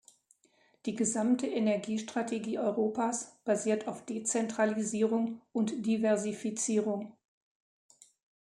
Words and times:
Die 0.87 0.95
gesamte 0.95 1.45
Energiestrategie 1.45 2.57
Europas 2.57 3.39
basiert 3.45 3.87
auf 3.87 4.03
Dezentralisierung 4.03 5.41
und 5.51 5.85
Diversifizierung. 5.85 7.15